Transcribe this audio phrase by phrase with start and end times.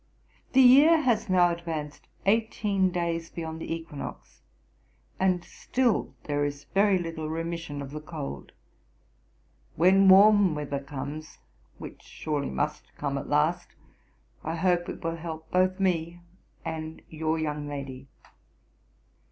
[0.53, 4.41] The year has now advanced eighteen days beyond the equinox,
[5.19, 8.51] and still there is very little remission of the cold.
[9.75, 11.37] When warm weather comes,
[11.77, 13.75] which surely must come at last,
[14.43, 16.21] I hope it will help both me
[16.65, 18.07] and your young lady.